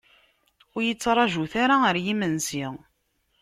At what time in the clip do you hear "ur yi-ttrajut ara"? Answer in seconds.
0.75-1.75